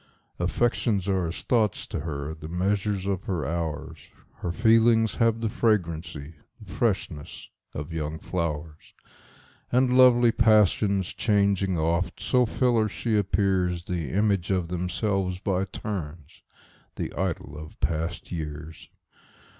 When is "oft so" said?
11.77-12.47